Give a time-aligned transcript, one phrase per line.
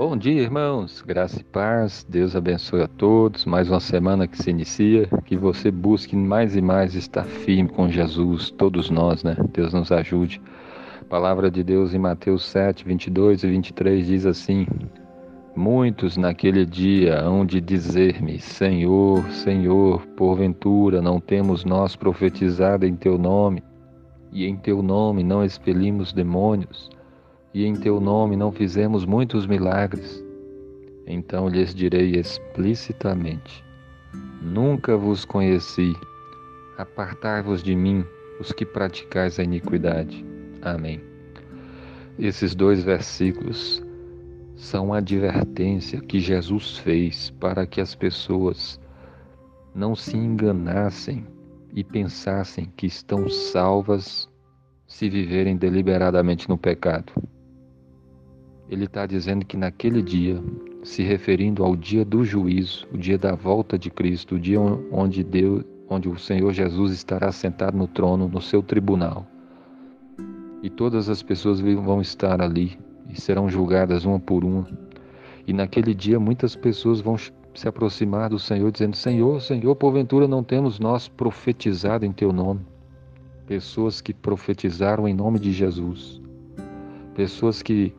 [0.00, 1.02] Bom dia, irmãos.
[1.02, 2.06] Graça e paz.
[2.08, 3.44] Deus abençoe a todos.
[3.44, 5.06] Mais uma semana que se inicia.
[5.26, 8.50] Que você busque mais e mais estar firme com Jesus.
[8.50, 9.36] Todos nós, né?
[9.52, 10.40] Deus nos ajude.
[11.06, 14.66] Palavra de Deus em Mateus 7, 22 e 23 diz assim:
[15.54, 23.18] Muitos naquele dia hão de dizer-me: Senhor, Senhor, porventura não temos nós profetizado em teu
[23.18, 23.62] nome,
[24.32, 26.88] e em teu nome não expelimos demônios?
[27.52, 30.22] E em teu nome não fizemos muitos milagres,
[31.06, 33.64] então lhes direi explicitamente:
[34.40, 35.92] Nunca vos conheci,
[36.78, 38.04] apartai-vos de mim,
[38.38, 40.24] os que praticais a iniquidade.
[40.62, 41.00] Amém.
[42.18, 43.82] Esses dois versículos
[44.56, 48.78] são uma advertência que Jesus fez para que as pessoas
[49.74, 51.26] não se enganassem
[51.72, 54.28] e pensassem que estão salvas
[54.86, 57.12] se viverem deliberadamente no pecado.
[58.70, 60.40] Ele está dizendo que naquele dia,
[60.84, 64.60] se referindo ao dia do juízo, o dia da volta de Cristo, o dia
[64.92, 69.26] onde Deus, onde o Senhor Jesus estará sentado no trono, no seu tribunal,
[70.62, 74.68] e todas as pessoas vão estar ali e serão julgadas uma por uma.
[75.48, 80.44] E naquele dia muitas pessoas vão se aproximar do Senhor dizendo: Senhor, Senhor, porventura não
[80.44, 82.60] temos nós profetizado em teu nome?
[83.46, 86.20] Pessoas que profetizaram em nome de Jesus.
[87.16, 87.92] Pessoas que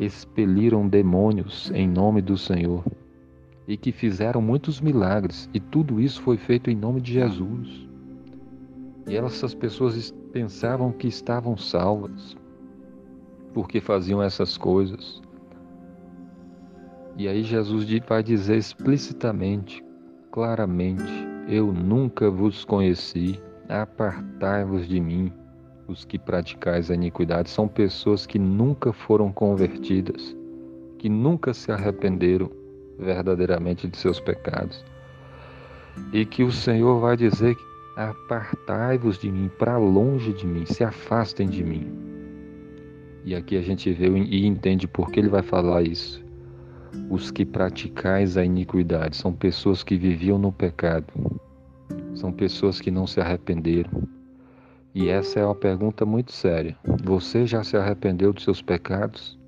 [0.00, 2.84] expeliram demônios em nome do Senhor
[3.68, 7.88] e que fizeram muitos milagres, e tudo isso foi feito em nome de Jesus.
[9.06, 12.36] E essas pessoas pensavam que estavam salvas
[13.52, 15.20] porque faziam essas coisas.
[17.16, 19.84] E aí Jesus vai dizer explicitamente,
[20.30, 25.32] claramente: Eu nunca vos conheci, apartai-vos de mim,
[25.90, 30.36] os que praticais a iniquidade são pessoas que nunca foram convertidas,
[30.98, 32.48] que nunca se arrependeram
[32.96, 34.84] verdadeiramente de seus pecados.
[36.12, 37.56] E que o Senhor vai dizer:
[37.96, 41.92] apartai-vos de mim, para longe de mim, se afastem de mim.
[43.24, 46.24] E aqui a gente vê e entende por que ele vai falar isso.
[47.10, 51.12] Os que praticais a iniquidade são pessoas que viviam no pecado,
[52.14, 53.90] são pessoas que não se arrependeram,
[54.94, 56.76] e essa é uma pergunta muito séria.
[57.04, 59.38] Você já se arrependeu dos seus pecados?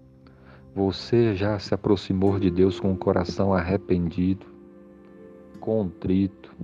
[0.75, 4.47] Você já se aproximou de Deus com o coração arrependido,
[5.61, 6.55] contrito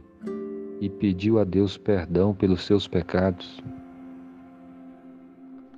[0.81, 3.63] e pediu a Deus perdão pelos seus pecados?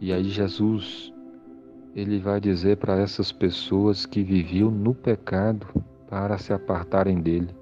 [0.00, 1.12] E aí Jesus
[1.94, 5.66] ele vai dizer para essas pessoas que viviam no pecado
[6.08, 7.54] para se apartarem dele.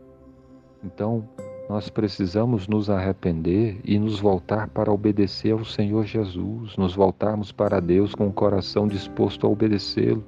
[0.84, 1.28] Então,
[1.68, 7.78] nós precisamos nos arrepender e nos voltar para obedecer ao Senhor Jesus, nos voltarmos para
[7.78, 10.24] Deus com o coração disposto a obedecê-lo.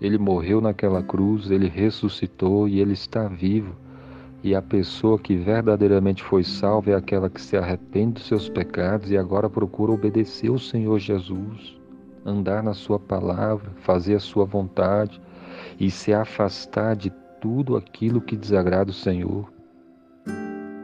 [0.00, 3.74] Ele morreu naquela cruz, ele ressuscitou e ele está vivo.
[4.44, 9.10] E a pessoa que verdadeiramente foi salva é aquela que se arrepende dos seus pecados
[9.10, 11.76] e agora procura obedecer ao Senhor Jesus,
[12.24, 15.20] andar na Sua palavra, fazer a Sua vontade
[15.80, 19.55] e se afastar de tudo aquilo que desagrada o Senhor.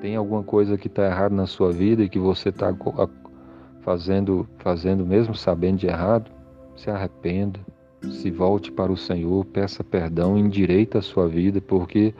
[0.02, 2.74] Tem alguma coisa que está errada na sua vida e que você está
[3.82, 6.28] fazendo, fazendo mesmo sabendo de errado?
[6.74, 7.60] Se arrependa,
[8.10, 12.12] se volte para o Senhor, peça perdão, endireita a sua vida, porque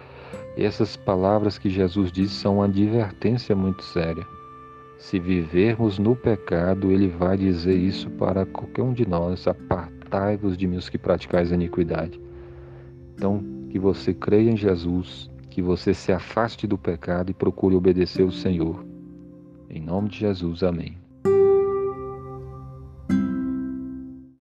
[0.57, 4.25] essas palavras que Jesus disse são uma advertência muito séria.
[4.97, 10.69] Se vivermos no pecado, ele vai dizer isso para qualquer um de nós: apartai-vos de
[10.69, 12.21] mim os que praticais a iniquidade.
[13.17, 18.23] Então, que você creia em Jesus, que você se afaste do pecado e procure obedecer
[18.23, 18.83] o Senhor.
[19.69, 20.97] Em nome de Jesus, amém.